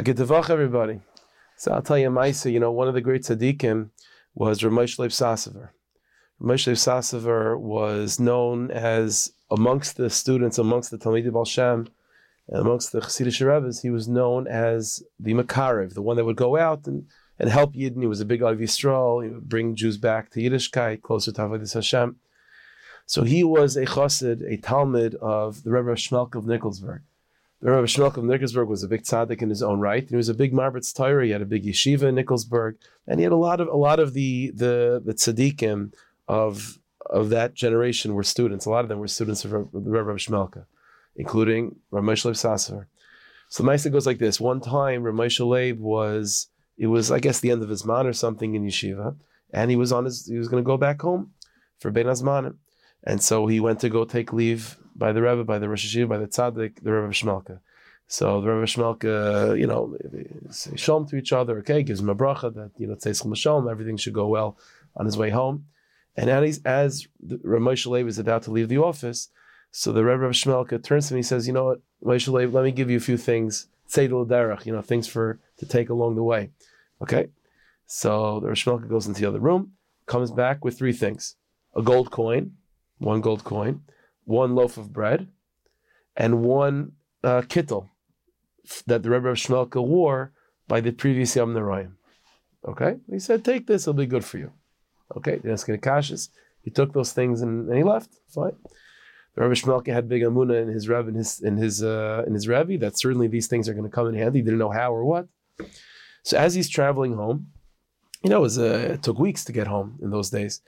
I 0.00 0.02
get 0.02 0.16
vach 0.16 0.48
everybody. 0.48 1.00
So 1.58 1.72
I'll 1.72 1.82
tell 1.82 1.98
you, 1.98 2.08
Maisa, 2.08 2.50
you 2.50 2.58
know, 2.58 2.72
one 2.72 2.88
of 2.88 2.94
the 2.94 3.02
great 3.02 3.20
tzaddikim 3.20 3.90
was 4.34 4.60
Ramesh 4.60 4.98
Leib 4.98 5.10
Sassover. 5.10 5.72
Ramesh 6.40 6.66
Leib 6.66 6.76
Sassover 6.78 7.60
was 7.60 8.18
known 8.18 8.70
as, 8.70 9.34
amongst 9.50 9.98
the 9.98 10.08
students, 10.08 10.56
amongst 10.56 10.90
the 10.90 10.96
Talmidei 10.96 11.30
Baal 11.30 11.44
Shem, 11.44 11.86
and 12.48 12.60
amongst 12.62 12.92
the 12.92 13.02
Chassidish 13.02 13.46
Rebbe's, 13.46 13.82
he 13.82 13.90
was 13.90 14.08
known 14.08 14.46
as 14.46 15.02
the 15.18 15.34
Makarev, 15.34 15.92
the 15.92 16.00
one 16.00 16.16
that 16.16 16.24
would 16.24 16.34
go 16.34 16.56
out 16.56 16.86
and, 16.86 17.04
and 17.38 17.50
help 17.50 17.74
Yidden. 17.74 18.00
He 18.00 18.06
was 18.06 18.22
a 18.22 18.24
big 18.24 18.42
Avi 18.42 18.64
Yisrael. 18.64 19.22
He 19.22 19.28
would 19.28 19.50
bring 19.50 19.76
Jews 19.76 19.98
back 19.98 20.30
to 20.30 20.40
Yiddishkeit, 20.40 21.02
closer 21.02 21.30
to 21.30 21.42
Avodah 21.42 21.74
Hashem. 21.74 22.16
So 23.04 23.24
he 23.24 23.44
was 23.44 23.76
a 23.76 23.84
chassid, 23.84 24.50
a 24.50 24.56
talmid 24.56 25.14
of 25.16 25.62
the 25.62 25.70
Rebbe 25.70 25.90
Shmelk 25.90 26.34
of 26.34 26.46
Nikolsburg. 26.46 27.02
The 27.62 27.70
Rebbe 27.70 27.86
Shmelk 27.86 28.16
of 28.16 28.24
Nikolsburg 28.24 28.68
was 28.68 28.82
a 28.82 28.88
big 28.88 29.02
tzaddik 29.02 29.42
in 29.42 29.50
his 29.50 29.62
own 29.62 29.80
right, 29.80 30.00
and 30.00 30.10
he 30.10 30.16
was 30.16 30.30
a 30.30 30.34
big 30.34 30.54
Marbitz 30.54 30.94
Torah. 30.94 31.26
He 31.26 31.30
had 31.30 31.42
a 31.42 31.46
big 31.46 31.64
yeshiva 31.64 32.04
in 32.04 32.14
Nikolsburg, 32.14 32.76
and 33.06 33.20
he 33.20 33.24
had 33.24 33.32
a 33.32 33.36
lot 33.36 33.60
of 33.60 33.68
a 33.68 33.76
lot 33.76 34.00
of 34.00 34.14
the 34.14 34.50
the 34.54 35.02
the 35.04 35.12
tzaddikim 35.12 35.92
of 36.26 36.78
of 37.04 37.28
that 37.30 37.54
generation 37.54 38.14
were 38.14 38.22
students. 38.22 38.64
A 38.64 38.70
lot 38.70 38.84
of 38.84 38.88
them 38.88 38.98
were 38.98 39.08
students 39.08 39.44
of 39.44 39.50
the 39.50 39.66
Rebbe 39.72 40.14
Shmelka, 40.14 40.64
including 41.16 41.76
Ramesh 41.92 42.24
Leib 42.24 42.36
Sasser. 42.36 42.88
So 43.50 43.62
the 43.62 43.70
Maisa 43.70 43.92
goes 43.92 44.06
like 44.06 44.18
this: 44.18 44.40
One 44.40 44.60
time, 44.60 45.02
Ramesh 45.02 45.46
Leib 45.46 45.78
was 45.80 46.46
it 46.78 46.86
was 46.86 47.10
I 47.10 47.18
guess 47.18 47.40
the 47.40 47.50
end 47.50 47.62
of 47.62 47.68
his 47.68 47.84
man 47.84 48.06
or 48.06 48.14
something 48.14 48.54
in 48.54 48.64
yeshiva, 48.64 49.16
and 49.52 49.70
he 49.70 49.76
was 49.76 49.92
on 49.92 50.06
his 50.06 50.26
he 50.26 50.38
was 50.38 50.48
going 50.48 50.64
to 50.64 50.66
go 50.66 50.78
back 50.78 51.02
home 51.02 51.32
for 51.78 51.90
Bein 51.90 52.06
Hazmanim. 52.06 52.56
And 53.04 53.22
so 53.22 53.46
he 53.46 53.60
went 53.60 53.80
to 53.80 53.88
go 53.88 54.04
take 54.04 54.32
leave 54.32 54.78
by 55.00 55.12
the 55.12 55.22
Rebbe, 55.22 55.42
by 55.42 55.58
the 55.58 55.68
Rosh 55.68 55.84
Yeshiva, 55.84 56.08
by 56.08 56.18
the 56.18 56.28
Tzaddik, 56.28 56.82
the 56.82 56.92
Rebbe 56.92 57.12
Shmelka. 57.12 57.58
So 58.06 58.40
the 58.40 58.48
Rebbe 58.52 58.66
Shmelka, 58.66 59.58
you 59.58 59.66
know, 59.66 59.96
say 60.50 60.76
shalom 60.76 61.06
to 61.08 61.16
each 61.16 61.32
other, 61.32 61.58
okay, 61.58 61.82
gives 61.82 62.00
him 62.00 62.10
a 62.10 62.14
bracha 62.14 62.52
that, 62.54 62.72
you 62.76 62.86
know, 62.86 62.94
tzeischel 62.94 63.34
shalom, 63.36 63.68
everything 63.68 63.96
should 63.96 64.12
go 64.12 64.26
well 64.26 64.58
on 64.94 65.06
his 65.06 65.16
way 65.16 65.30
home. 65.30 65.64
And 66.16 66.28
as, 66.28 66.60
as 66.64 67.08
Ramesh 67.26 67.86
Leib 67.86 68.06
is 68.06 68.18
about 68.18 68.42
to 68.42 68.50
leave 68.50 68.68
the 68.68 68.78
office, 68.78 69.28
so 69.70 69.90
the 69.90 70.04
Rebbe 70.04 70.28
Shmelka 70.30 70.82
turns 70.84 71.08
to 71.08 71.14
me 71.14 71.18
and 71.18 71.24
he 71.24 71.28
says, 71.28 71.46
you 71.46 71.54
know 71.54 71.64
what, 71.64 71.80
Ramesh 72.04 72.28
Leib, 72.28 72.52
let 72.52 72.64
me 72.64 72.72
give 72.72 72.90
you 72.90 72.98
a 72.98 73.06
few 73.08 73.16
things, 73.16 73.68
tzedel 73.88 74.26
derech, 74.26 74.66
you 74.66 74.72
know, 74.72 74.82
things 74.82 75.08
for 75.08 75.40
to 75.58 75.66
take 75.66 75.88
along 75.88 76.16
the 76.16 76.22
way. 76.22 76.50
Okay? 77.00 77.28
So 77.86 78.40
the 78.40 78.48
Rebbe 78.48 78.56
Shmelka 78.56 78.88
goes 78.88 79.06
into 79.06 79.20
the 79.20 79.28
other 79.28 79.40
room, 79.40 79.72
comes 80.06 80.30
back 80.30 80.62
with 80.64 80.76
three 80.76 80.92
things. 80.92 81.36
A 81.74 81.82
gold 81.82 82.10
coin, 82.10 82.52
one 82.98 83.20
gold 83.20 83.44
coin, 83.44 83.82
one 84.24 84.54
loaf 84.54 84.76
of 84.76 84.92
bread, 84.92 85.28
and 86.16 86.42
one 86.42 86.92
uh, 87.24 87.42
kittel 87.42 87.88
that 88.86 89.02
the 89.02 89.10
Rebbe 89.10 89.28
of 89.28 89.36
Shmelka 89.36 89.84
wore 89.84 90.32
by 90.68 90.80
the 90.80 90.92
previous 90.92 91.34
Yomim 91.34 91.54
Noraim. 91.54 91.92
Okay? 92.66 92.98
He 93.10 93.18
said, 93.18 93.44
take 93.44 93.66
this, 93.66 93.82
it'll 93.82 93.94
be 93.94 94.06
good 94.06 94.24
for 94.24 94.38
you. 94.38 94.52
Okay, 95.16 95.40
that's 95.42 95.64
going 95.64 95.80
to 95.80 95.88
kashis. 95.88 96.28
He 96.62 96.70
took 96.70 96.92
those 96.92 97.12
things 97.12 97.42
and, 97.42 97.68
and, 97.68 97.76
he 97.76 97.82
left. 97.82 98.10
Fine. 98.28 98.56
The 99.34 99.42
Rebbe 99.42 99.54
Shmelka 99.54 99.92
had 99.92 100.08
big 100.08 100.22
amuna 100.22 100.62
in 100.62 100.68
his 100.68 100.88
Rebbe, 100.88 101.08
in 101.08 101.14
his 101.14 101.40
in 101.40 101.56
his 101.56 101.82
uh, 101.82 102.24
in 102.26 102.34
his 102.34 102.46
Rebbe, 102.46 102.78
that 102.78 102.98
certainly 102.98 103.26
these 103.26 103.46
things 103.46 103.68
are 103.68 103.74
going 103.74 103.88
to 103.88 103.90
come 103.90 104.08
in 104.08 104.14
handy. 104.14 104.40
He 104.40 104.44
didn't 104.44 104.58
know 104.58 104.70
how 104.70 104.92
or 104.92 105.04
what. 105.04 105.28
So 106.22 106.36
as 106.36 106.54
he's 106.54 106.68
traveling 106.68 107.14
home, 107.14 107.48
you 108.22 108.30
know, 108.30 108.38
it, 108.38 108.42
was, 108.42 108.58
uh, 108.58 108.90
it 108.94 109.02
took 109.02 109.18
weeks 109.18 109.44
to 109.46 109.52
get 109.52 109.66
home 109.66 109.98
in 110.02 110.10
those 110.10 110.30
days. 110.30 110.60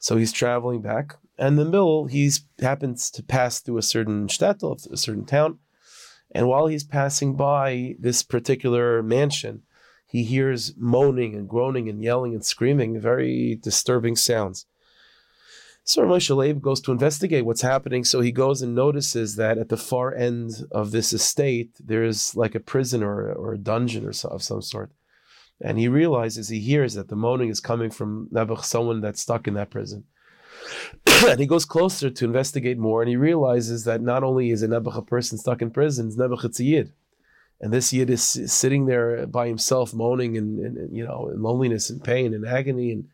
So 0.00 0.16
he's 0.16 0.32
traveling 0.32 0.82
back, 0.82 1.14
and 1.38 1.56
the 1.56 1.64
mill 1.64 2.06
he 2.06 2.28
happens 2.58 3.10
to 3.12 3.22
pass 3.22 3.60
through 3.60 3.78
a 3.78 3.82
certain 3.82 4.26
shtetl, 4.26 4.90
a 4.90 4.96
certain 4.96 5.26
town, 5.26 5.58
and 6.32 6.46
while 6.48 6.66
he's 6.66 6.84
passing 6.84 7.36
by 7.36 7.96
this 7.98 8.22
particular 8.22 9.02
mansion, 9.02 9.62
he 10.06 10.24
hears 10.24 10.74
moaning 10.76 11.34
and 11.34 11.48
groaning 11.48 11.88
and 11.88 12.02
yelling 12.02 12.34
and 12.34 12.44
screaming, 12.44 13.00
very 13.00 13.58
disturbing 13.62 14.16
sounds. 14.16 14.66
So 15.84 16.02
Moshe 16.02 16.34
Leib 16.34 16.60
goes 16.62 16.80
to 16.82 16.92
investigate 16.92 17.44
what's 17.44 17.62
happening. 17.62 18.04
So 18.04 18.20
he 18.20 18.32
goes 18.32 18.62
and 18.62 18.74
notices 18.74 19.36
that 19.36 19.58
at 19.58 19.68
the 19.68 19.76
far 19.76 20.14
end 20.14 20.64
of 20.70 20.92
this 20.92 21.12
estate, 21.12 21.72
there's 21.78 22.36
like 22.36 22.54
a 22.54 22.60
prison 22.60 23.02
or, 23.02 23.32
or 23.32 23.54
a 23.54 23.58
dungeon 23.58 24.06
or 24.06 24.12
so, 24.12 24.28
of 24.28 24.42
some 24.42 24.62
sort. 24.62 24.92
And 25.60 25.78
he 25.78 25.88
realizes, 25.88 26.48
he 26.48 26.60
hears 26.60 26.94
that 26.94 27.08
the 27.08 27.16
moaning 27.16 27.50
is 27.50 27.60
coming 27.60 27.90
from 27.90 28.28
Nebuch, 28.32 28.64
someone 28.64 29.00
that's 29.00 29.20
stuck 29.20 29.46
in 29.46 29.54
that 29.54 29.70
prison. 29.70 30.04
and 31.26 31.38
he 31.38 31.46
goes 31.46 31.64
closer 31.64 32.10
to 32.10 32.24
investigate 32.24 32.78
more, 32.78 33.02
and 33.02 33.08
he 33.08 33.16
realizes 33.16 33.84
that 33.84 34.00
not 34.00 34.22
only 34.22 34.50
is 34.50 34.62
a 34.62 34.68
Nebuch 34.68 34.96
a 34.96 35.02
person 35.02 35.36
stuck 35.38 35.60
in 35.60 35.70
prison, 35.70 36.06
it's 36.06 36.16
Nebuch 36.16 36.44
it's 36.44 36.60
a 36.60 36.64
Yid. 36.64 36.92
And 37.60 37.72
this 37.72 37.92
Yid 37.92 38.08
is 38.08 38.22
sitting 38.22 38.86
there 38.86 39.26
by 39.26 39.46
himself, 39.46 39.92
moaning 39.92 40.38
and, 40.38 40.96
you 40.96 41.04
know, 41.04 41.28
in 41.28 41.42
loneliness 41.42 41.90
and 41.90 42.02
pain 42.02 42.32
and 42.32 42.46
agony 42.46 42.92
and, 42.92 43.08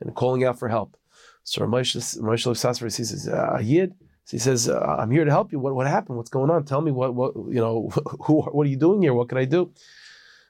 and 0.00 0.16
calling 0.16 0.42
out 0.42 0.58
for 0.58 0.68
help. 0.68 0.96
So 1.44 1.62
Ramesh 1.62 1.94
Sasra 1.96 2.90
says, 2.90 3.28
uh, 3.28 3.60
Yid, 3.62 3.94
so 4.28 4.36
he 4.36 4.40
says, 4.40 4.68
uh, 4.68 4.78
I'm 4.98 5.10
here 5.10 5.24
to 5.24 5.30
help 5.30 5.52
you. 5.52 5.58
What, 5.58 5.74
what 5.74 5.86
happened? 5.86 6.18
What's 6.18 6.28
going 6.28 6.50
on? 6.50 6.64
Tell 6.66 6.82
me 6.82 6.90
what, 6.90 7.14
what, 7.14 7.34
you 7.34 7.60
know, 7.60 7.88
who, 8.24 8.42
what 8.42 8.66
are 8.66 8.70
you 8.70 8.76
doing 8.76 9.00
here? 9.00 9.14
What 9.14 9.30
can 9.30 9.38
I 9.38 9.46
do? 9.46 9.72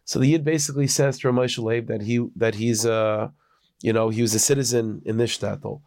So 0.08 0.18
the 0.18 0.28
Yid 0.28 0.42
basically 0.42 0.86
says 0.86 1.18
to 1.18 1.28
Ramesh 1.28 1.62
Leib 1.62 1.86
that 1.88 2.00
he 2.00 2.26
that 2.34 2.54
he's 2.54 2.86
uh, 2.86 3.28
you 3.82 3.92
know 3.92 4.08
he 4.08 4.22
was 4.22 4.34
a 4.34 4.38
citizen 4.38 5.02
in 5.04 5.18
this 5.18 5.36
shtetl, 5.36 5.82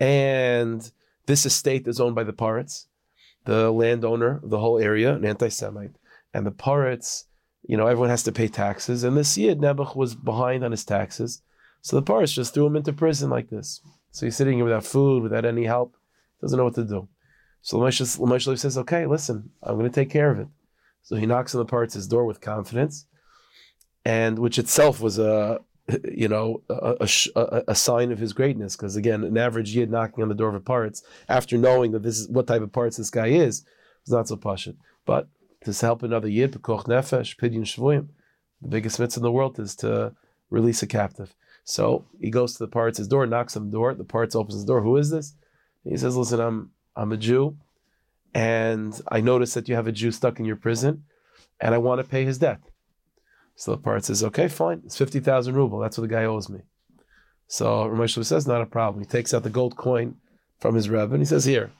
and 0.00 0.90
this 1.26 1.44
estate 1.44 1.86
is 1.86 2.00
owned 2.00 2.14
by 2.14 2.24
the 2.24 2.32
Poritz, 2.32 2.86
the 3.44 3.70
landowner 3.70 4.40
of 4.42 4.48
the 4.48 4.60
whole 4.60 4.78
area, 4.78 5.14
an 5.14 5.26
anti-Semite, 5.26 5.96
and 6.32 6.46
the 6.46 6.52
Poritz, 6.52 7.24
you 7.64 7.76
know, 7.76 7.86
everyone 7.86 8.08
has 8.08 8.22
to 8.22 8.32
pay 8.32 8.48
taxes, 8.48 9.04
and 9.04 9.14
this 9.14 9.36
Yid 9.36 9.60
Nebuch 9.60 9.94
was 9.94 10.14
behind 10.14 10.64
on 10.64 10.70
his 10.70 10.86
taxes, 10.86 11.42
so 11.82 12.00
the 12.00 12.02
Poritz 12.02 12.32
just 12.32 12.54
threw 12.54 12.64
him 12.64 12.76
into 12.76 12.94
prison 12.94 13.28
like 13.28 13.50
this. 13.50 13.82
So 14.10 14.24
he's 14.24 14.36
sitting 14.36 14.54
here 14.54 14.64
without 14.64 14.86
food, 14.86 15.22
without 15.22 15.44
any 15.44 15.64
help, 15.64 15.98
doesn't 16.40 16.56
know 16.56 16.64
what 16.64 16.76
to 16.76 16.84
do. 16.84 17.08
So 17.60 17.76
Lamesh 17.76 18.46
Leib 18.46 18.58
says, 18.58 18.78
"Okay, 18.78 19.04
listen, 19.04 19.50
I'm 19.62 19.76
going 19.76 19.90
to 19.90 19.94
take 19.94 20.08
care 20.08 20.30
of 20.30 20.38
it." 20.38 20.48
So 21.02 21.16
he 21.16 21.26
knocks 21.26 21.54
on 21.54 21.58
the 21.58 21.70
Poritz' 21.70 22.08
door 22.08 22.24
with 22.24 22.40
confidence 22.40 23.04
and 24.06 24.38
which 24.38 24.56
itself 24.56 25.00
was 25.00 25.18
a 25.18 25.60
you 26.12 26.28
know 26.28 26.62
a, 26.68 27.08
a, 27.34 27.62
a 27.68 27.74
sign 27.74 28.12
of 28.12 28.20
his 28.20 28.32
greatness. 28.32 28.76
Because 28.76 28.94
again 28.94 29.24
an 29.24 29.36
average 29.36 29.74
yid 29.74 29.90
knocking 29.90 30.22
on 30.22 30.28
the 30.28 30.34
door 30.34 30.48
of 30.48 30.54
a 30.54 30.60
poritz 30.60 31.02
after 31.28 31.58
knowing 31.58 31.90
that 31.90 32.04
this 32.04 32.20
is 32.20 32.28
what 32.28 32.46
type 32.46 32.62
of 32.62 32.70
poritz 32.70 32.96
this 32.96 33.10
guy 33.10 33.26
is 33.26 33.64
is 34.04 34.12
not 34.12 34.28
so 34.28 34.36
pashut 34.36 34.76
but 35.04 35.28
to 35.64 35.72
help 35.72 36.04
another 36.04 36.28
yid 36.28 36.62
koch 36.62 36.84
nefesh 36.84 37.36
pidyon 37.36 37.66
shvuyim 37.72 38.06
the 38.62 38.68
biggest 38.68 39.00
mitzvah 39.00 39.18
in 39.18 39.24
the 39.24 39.32
world 39.32 39.58
is 39.58 39.74
to 39.76 40.14
release 40.48 40.82
a 40.82 40.86
captive. 40.86 41.34
So 41.64 42.04
he 42.20 42.30
goes 42.30 42.52
to 42.54 42.58
the 42.64 42.68
poritz 42.68 43.06
door 43.08 43.26
knocks 43.26 43.56
on 43.56 43.66
the 43.66 43.72
door 43.72 43.92
the 43.92 44.04
poritz 44.04 44.36
opens 44.36 44.60
the 44.60 44.66
door 44.72 44.82
who 44.82 44.96
is 44.96 45.10
this? 45.10 45.34
He 45.82 45.96
says 45.96 46.16
listen 46.16 46.40
i'm 46.40 46.70
i'm 46.94 47.10
a 47.10 47.16
jew 47.16 47.56
and 48.34 49.00
i 49.08 49.20
notice 49.20 49.54
that 49.54 49.68
you 49.68 49.74
have 49.74 49.88
a 49.88 49.92
jew 50.00 50.12
stuck 50.12 50.38
in 50.38 50.44
your 50.44 50.56
prison 50.56 51.04
and 51.60 51.74
i 51.74 51.78
want 51.78 52.00
to 52.00 52.08
pay 52.08 52.24
his 52.24 52.38
debt 52.38 52.60
so 53.56 53.70
the 53.72 53.78
part 53.78 54.04
says, 54.04 54.22
okay, 54.22 54.48
fine, 54.48 54.82
it's 54.84 54.98
50,000 54.98 55.54
ruble. 55.54 55.78
That's 55.78 55.96
what 55.96 56.08
the 56.08 56.14
guy 56.14 56.24
owes 56.24 56.50
me. 56.50 56.60
So 57.48 57.86
Ramesh 57.86 58.22
says, 58.24 58.46
not 58.46 58.60
a 58.60 58.66
problem. 58.66 59.02
He 59.02 59.08
takes 59.08 59.32
out 59.32 59.42
the 59.44 59.50
gold 59.50 59.76
coin 59.76 60.16
from 60.60 60.74
his 60.74 60.90
Rebbe 60.90 61.14
and 61.14 61.22
he 61.22 61.26
says, 61.26 61.46
here. 61.46 61.70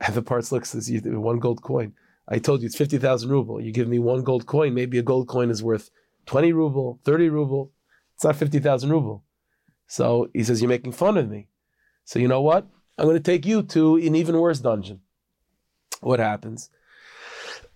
And 0.00 0.14
the 0.14 0.22
poritz 0.22 0.50
looks, 0.50 0.70
says, 0.70 0.90
one 1.04 1.38
gold 1.38 1.62
coin. 1.62 1.92
I 2.28 2.38
told 2.38 2.60
you 2.60 2.66
it's 2.66 2.76
50,000 2.76 3.30
ruble. 3.30 3.60
You 3.60 3.72
give 3.72 3.88
me 3.88 3.98
one 3.98 4.22
gold 4.22 4.46
coin, 4.46 4.74
maybe 4.74 4.98
a 4.98 5.02
gold 5.02 5.28
coin 5.28 5.50
is 5.50 5.62
worth 5.62 5.90
20 6.26 6.52
ruble, 6.52 7.00
30 7.04 7.28
ruble. 7.28 7.72
It's 8.16 8.24
not 8.24 8.36
50,000 8.36 8.90
ruble. 8.90 9.24
So 9.86 10.28
he 10.34 10.42
says, 10.42 10.60
you're 10.60 10.68
making 10.68 10.92
fun 10.92 11.16
of 11.16 11.30
me. 11.30 11.46
So 12.04 12.18
you 12.18 12.28
know 12.28 12.42
what? 12.42 12.66
I'm 12.98 13.04
going 13.04 13.16
to 13.16 13.22
take 13.22 13.46
you 13.46 13.62
to 13.62 13.96
an 13.96 14.16
even 14.16 14.38
worse 14.38 14.58
dungeon. 14.58 15.00
What 16.00 16.18
happens? 16.18 16.70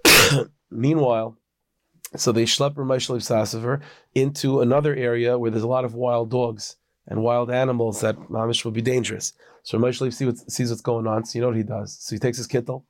Meanwhile, 0.71 1.39
so 2.17 2.33
they 2.33 2.45
schlep 2.45 2.75
Ramesh 2.75 3.09
Sassover 3.09 3.81
into 4.15 4.61
another 4.61 4.95
area 4.95 5.39
where 5.39 5.51
there's 5.51 5.63
a 5.63 5.69
lot 5.69 5.85
of 5.85 5.95
wild 5.95 6.31
dogs 6.31 6.77
and 7.07 7.23
wild 7.23 7.51
animals 7.51 8.01
that 8.01 8.17
mamish 8.29 8.65
will 8.65 8.73
be 8.73 8.83
dangerous. 8.83 9.33
So 9.63 9.79
Ramesh 9.79 10.13
sees 10.51 10.71
what's 10.71 10.83
going 10.83 11.07
on. 11.07 11.25
So 11.25 11.39
you 11.39 11.41
know 11.41 11.49
what 11.49 11.57
he 11.57 11.63
does. 11.63 11.99
So 12.01 12.15
he 12.15 12.19
takes 12.19 12.39
his 12.39 12.49
kittel 12.49 12.85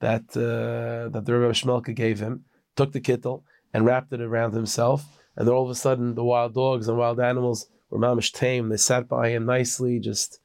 that 0.00 0.24
uh, 0.36 1.08
that 1.10 1.24
the 1.24 1.34
Rebbe 1.34 1.52
Shmelka 1.52 1.94
gave 1.94 2.20
him, 2.20 2.44
took 2.74 2.92
the 2.92 3.00
kittel 3.00 3.42
and 3.72 3.84
wrapped 3.86 4.12
it 4.12 4.20
around 4.20 4.52
himself, 4.52 5.04
and 5.36 5.46
then 5.46 5.54
all 5.54 5.64
of 5.64 5.70
a 5.70 5.74
sudden 5.74 6.14
the 6.14 6.24
wild 6.24 6.54
dogs 6.54 6.88
and 6.88 6.98
wild 6.98 7.20
animals 7.20 7.68
were 7.90 7.98
mamish 7.98 8.32
tame. 8.32 8.68
They 8.68 8.76
sat 8.76 9.08
by 9.08 9.30
him 9.30 9.46
nicely, 9.46 10.00
just 10.00 10.40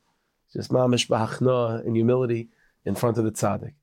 just 0.53 0.71
mamish 0.71 1.07
b'achna 1.07 1.85
in 1.85 1.95
humility 1.95 2.49
in 2.85 2.95
front 2.95 3.17
of 3.17 3.23
the 3.23 3.31
tzaddik. 3.31 3.73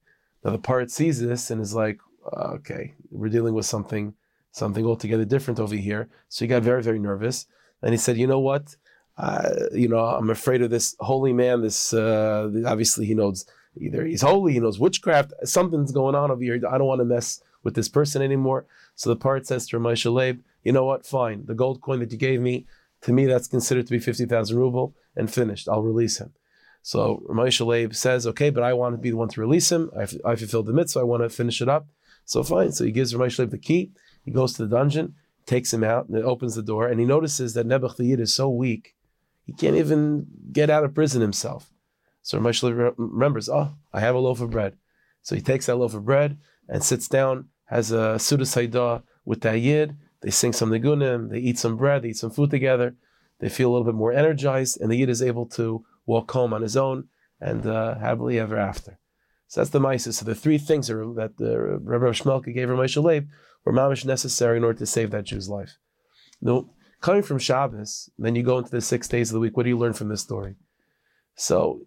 Now 0.44 0.52
the 0.52 0.58
part 0.58 0.90
sees 0.90 1.20
this 1.20 1.50
and 1.50 1.60
is 1.60 1.74
like, 1.74 1.98
okay, 2.32 2.94
we're 3.10 3.28
dealing 3.28 3.54
with 3.54 3.66
something 3.66 4.14
something 4.52 4.84
altogether 4.84 5.24
different 5.24 5.60
over 5.60 5.74
here. 5.74 6.08
So 6.28 6.44
he 6.44 6.48
got 6.48 6.62
very, 6.62 6.82
very 6.82 6.98
nervous. 6.98 7.46
And 7.82 7.92
he 7.92 7.98
said, 7.98 8.16
you 8.16 8.26
know 8.26 8.40
what? 8.40 8.76
Uh, 9.16 9.50
you 9.72 9.88
know, 9.88 9.98
I'm 9.98 10.30
afraid 10.30 10.62
of 10.62 10.70
this 10.70 10.96
holy 11.00 11.32
man. 11.32 11.62
This 11.62 11.92
uh, 11.92 12.50
obviously 12.66 13.06
he 13.06 13.14
knows 13.14 13.46
Either 13.80 14.04
he's 14.04 14.22
holy, 14.22 14.52
he 14.52 14.60
knows 14.60 14.78
witchcraft, 14.78 15.32
something's 15.44 15.92
going 15.92 16.14
on 16.14 16.30
over 16.30 16.42
here. 16.42 16.60
I 16.68 16.78
don't 16.78 16.86
want 16.86 17.00
to 17.00 17.04
mess 17.04 17.40
with 17.62 17.74
this 17.74 17.88
person 17.88 18.22
anymore. 18.22 18.66
So 18.94 19.10
the 19.10 19.16
part 19.16 19.46
says 19.46 19.66
to 19.68 19.78
Ramesh 19.78 20.10
Leib, 20.12 20.42
you 20.64 20.72
know 20.72 20.84
what? 20.84 21.06
Fine. 21.06 21.46
The 21.46 21.54
gold 21.54 21.80
coin 21.80 22.00
that 22.00 22.12
you 22.12 22.18
gave 22.18 22.40
me, 22.40 22.66
to 23.02 23.12
me, 23.12 23.26
that's 23.26 23.48
considered 23.48 23.86
to 23.86 23.92
be 23.92 23.98
50,000 23.98 24.56
ruble 24.56 24.94
and 25.16 25.32
finished. 25.32 25.68
I'll 25.68 25.82
release 25.82 26.18
him. 26.18 26.32
So 26.82 27.22
Ramesh 27.28 27.64
Leib 27.64 27.94
says, 27.94 28.26
okay, 28.26 28.50
but 28.50 28.62
I 28.62 28.72
want 28.72 28.94
to 28.94 28.98
be 28.98 29.10
the 29.10 29.16
one 29.16 29.28
to 29.28 29.40
release 29.40 29.70
him. 29.70 29.90
I, 29.96 30.02
I 30.24 30.36
fulfilled 30.36 30.66
the 30.66 30.72
mitzvah. 30.72 31.00
I 31.00 31.04
want 31.04 31.22
to 31.22 31.28
finish 31.28 31.60
it 31.60 31.68
up. 31.68 31.86
So 32.24 32.42
fine. 32.42 32.72
So 32.72 32.84
he 32.84 32.92
gives 32.92 33.14
Ramesh 33.14 33.38
Leib 33.38 33.50
the 33.50 33.58
key. 33.58 33.92
He 34.28 34.34
goes 34.34 34.52
to 34.52 34.66
the 34.66 34.76
dungeon, 34.76 35.14
takes 35.46 35.72
him 35.72 35.82
out, 35.82 36.10
and 36.10 36.22
opens 36.22 36.54
the 36.54 36.62
door. 36.62 36.86
And 36.86 37.00
he 37.00 37.06
notices 37.06 37.54
that 37.54 37.66
Nebuch 37.66 37.96
the 37.96 38.12
is 38.12 38.34
so 38.34 38.50
weak, 38.50 38.94
he 39.46 39.54
can't 39.54 39.74
even 39.74 40.26
get 40.52 40.68
out 40.68 40.84
of 40.84 40.94
prison 40.94 41.22
himself. 41.22 41.72
So 42.20 42.38
Leib 42.38 42.92
remembers, 42.98 43.48
oh, 43.48 43.72
I 43.90 44.00
have 44.00 44.14
a 44.14 44.18
loaf 44.18 44.42
of 44.42 44.50
bread. 44.50 44.76
So 45.22 45.34
he 45.34 45.40
takes 45.40 45.64
that 45.64 45.76
loaf 45.76 45.94
of 45.94 46.04
bread 46.04 46.36
and 46.68 46.84
sits 46.84 47.08
down, 47.08 47.48
has 47.64 47.90
a 47.90 48.18
Sudas 48.18 48.54
Haidah 48.54 49.02
with 49.24 49.40
the 49.40 49.56
Yid. 49.58 49.96
They 50.20 50.28
sing 50.28 50.52
some 50.52 50.70
nigunim, 50.70 51.30
they 51.30 51.38
eat 51.38 51.58
some 51.58 51.78
bread, 51.78 52.02
they 52.02 52.10
eat 52.10 52.18
some 52.18 52.30
food 52.30 52.50
together. 52.50 52.96
They 53.38 53.48
feel 53.48 53.70
a 53.70 53.72
little 53.72 53.86
bit 53.86 53.94
more 53.94 54.12
energized, 54.12 54.78
and 54.78 54.90
the 54.90 54.96
Yid 54.96 55.08
is 55.08 55.22
able 55.22 55.46
to 55.46 55.86
walk 56.04 56.30
home 56.32 56.52
on 56.52 56.60
his 56.60 56.76
own 56.76 57.08
and 57.40 57.64
uh, 57.66 57.94
happily 57.98 58.38
ever 58.38 58.58
after. 58.58 58.98
So 59.48 59.60
that's 59.60 59.70
the 59.70 59.80
Mises. 59.80 60.18
So 60.18 60.24
the 60.24 60.34
three 60.34 60.58
things 60.58 60.88
that 60.88 61.34
the 61.38 61.78
Rabbi 61.82 62.04
Shmelka 62.06 62.54
gave 62.54 62.68
Ramesh 62.68 63.02
Leib 63.02 63.28
were 63.64 63.72
mamish 63.72 64.04
necessary 64.04 64.58
in 64.58 64.64
order 64.64 64.78
to 64.78 64.86
save 64.86 65.10
that 65.10 65.24
Jew's 65.24 65.48
life. 65.48 65.78
No, 66.40 66.70
coming 67.00 67.22
from 67.22 67.38
Shabbos, 67.38 68.10
then 68.18 68.36
you 68.36 68.42
go 68.42 68.58
into 68.58 68.70
the 68.70 68.80
six 68.80 69.08
days 69.08 69.30
of 69.30 69.34
the 69.34 69.40
week. 69.40 69.56
What 69.56 69.64
do 69.64 69.70
you 69.70 69.78
learn 69.78 69.94
from 69.94 70.08
this 70.08 70.20
story? 70.20 70.56
So, 71.34 71.82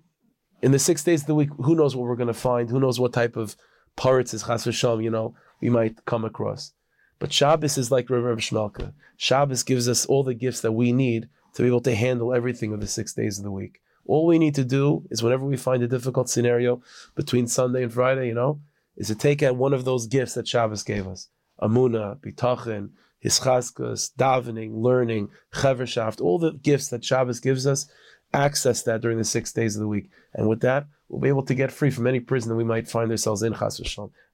in 0.62 0.72
the 0.72 0.80
six 0.80 1.04
days 1.04 1.22
of 1.22 1.28
the 1.28 1.36
week, 1.36 1.50
who 1.58 1.76
knows 1.76 1.96
what 1.96 2.08
we're 2.08 2.16
going 2.16 2.28
to 2.28 2.34
find? 2.34 2.70
Who 2.70 2.80
knows 2.80 3.00
what 3.00 3.14
type 3.14 3.36
of 3.36 3.56
poritz 3.98 4.34
is 4.34 4.44
chas 4.44 4.66
v'sham, 4.66 5.04
you 5.04 5.10
know, 5.10 5.36
we 5.62 5.70
might 5.70 6.06
come 6.06 6.26
across. 6.26 6.74
But 7.20 7.32
Shabbos 7.32 7.78
is 7.78 7.92
like 7.92 8.10
Rabbi 8.10 8.40
Shmelka. 8.40 8.94
Shabbos 9.18 9.64
gives 9.64 9.88
us 9.88 10.06
all 10.08 10.24
the 10.24 10.34
gifts 10.34 10.62
that 10.62 10.72
we 10.72 10.92
need 10.92 11.30
to 11.54 11.62
be 11.62 11.68
able 11.68 11.82
to 11.82 11.96
handle 11.96 12.34
everything 12.34 12.74
of 12.74 12.82
the 12.82 12.88
six 12.88 13.14
days 13.14 13.38
of 13.38 13.44
the 13.44 13.52
week. 13.52 13.82
All 14.06 14.26
we 14.26 14.40
need 14.40 14.56
to 14.56 14.66
do 14.66 15.04
is 15.10 15.24
whenever 15.24 15.46
we 15.46 15.58
find 15.58 15.84
a 15.84 15.88
difficult 15.88 16.30
scenario 16.30 16.82
between 17.16 17.48
Sunday 17.48 17.84
and 17.84 17.94
Friday, 17.94 18.28
you 18.28 18.34
know, 18.34 18.62
is 18.98 19.08
to 19.08 19.16
take 19.16 19.42
out 19.44 19.56
one 19.56 19.74
of 19.74 19.86
those 19.86 20.08
gifts 20.08 20.34
that 20.34 20.48
Shabbos 20.48 20.84
gave 20.84 21.08
us. 21.08 21.28
Amuna, 21.62 22.20
Bitachon, 22.20 22.90
Hischaskas, 23.24 24.12
davening, 24.18 24.82
learning, 24.82 25.30
Chevershaft, 25.54 26.22
all 26.22 26.40
the 26.40 26.54
gifts 26.54 26.90
that 26.90 27.06
Shabbos 27.06 27.40
gives 27.40 27.68
us, 27.68 27.88
access 28.34 28.84
that 28.84 29.02
during 29.02 29.18
the 29.18 29.24
six 29.24 29.52
days 29.52 29.76
of 29.76 29.82
the 29.82 29.88
week. 29.88 30.10
And 30.34 30.48
with 30.48 30.62
that, 30.62 30.88
we'll 31.08 31.22
be 31.22 31.30
able 31.30 31.46
to 31.46 31.56
get 31.56 31.72
free 31.72 31.92
from 31.92 32.08
any 32.08 32.20
prison 32.20 32.50
that 32.50 32.56
we 32.56 32.64
might 32.64 32.88
find 32.88 33.12
ourselves 33.12 33.44
in, 33.44 33.54
Chas 33.54 33.80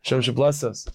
Hashem 0.04 0.22
should 0.22 0.36
bless 0.36 0.64
us. 0.64 0.88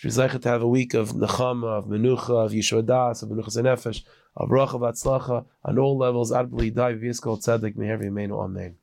Should 0.00 0.12
to 0.12 0.48
have 0.48 0.62
a 0.62 0.68
week 0.68 0.94
of 0.94 1.08
Nechama, 1.10 1.64
of 1.64 1.86
Menucha, 1.86 2.46
of 2.46 2.52
Yeshua 2.52 2.86
Das, 2.86 3.20
of 3.24 3.30
Menucha 3.30 3.48
Zenefesh, 3.48 4.04
of 4.36 4.48
Bracha, 4.48 4.74
of 4.74 4.82
Atzlacha, 4.82 5.44
on 5.64 5.76
all 5.76 5.98
levels, 5.98 6.30
Ad 6.30 6.52
B'li 6.52 6.72
Dai, 6.72 6.92
V'yiskol 6.92 7.36
Tzedek, 7.36 7.74
Meher 7.74 8.00
V'yemeinu, 8.00 8.40
Amen. 8.40 8.76